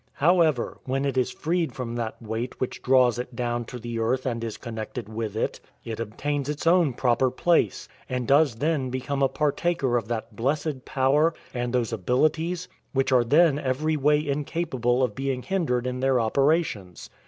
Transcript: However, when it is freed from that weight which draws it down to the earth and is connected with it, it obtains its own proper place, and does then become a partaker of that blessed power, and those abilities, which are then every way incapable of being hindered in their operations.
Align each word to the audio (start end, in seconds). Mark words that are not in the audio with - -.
However, 0.13 0.79
when 0.85 1.05
it 1.05 1.15
is 1.15 1.29
freed 1.29 1.73
from 1.75 1.93
that 1.93 2.19
weight 2.19 2.59
which 2.59 2.81
draws 2.81 3.19
it 3.19 3.35
down 3.35 3.65
to 3.65 3.77
the 3.77 3.99
earth 3.99 4.25
and 4.25 4.43
is 4.43 4.57
connected 4.57 5.07
with 5.07 5.35
it, 5.35 5.59
it 5.83 5.99
obtains 5.99 6.49
its 6.49 6.65
own 6.65 6.93
proper 6.93 7.29
place, 7.29 7.87
and 8.09 8.27
does 8.27 8.55
then 8.55 8.89
become 8.89 9.21
a 9.21 9.29
partaker 9.29 9.97
of 9.97 10.07
that 10.07 10.35
blessed 10.35 10.85
power, 10.85 11.35
and 11.53 11.71
those 11.71 11.93
abilities, 11.93 12.67
which 12.93 13.11
are 13.11 13.23
then 13.23 13.59
every 13.59 13.95
way 13.95 14.27
incapable 14.27 15.03
of 15.03 15.13
being 15.13 15.43
hindered 15.43 15.85
in 15.85 15.99
their 15.99 16.19
operations. 16.19 17.11